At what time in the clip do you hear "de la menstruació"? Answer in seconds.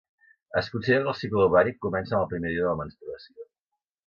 2.65-3.49